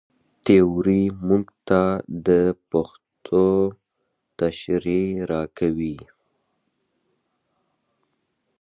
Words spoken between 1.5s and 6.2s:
ته د پېښو تشریح راکوي.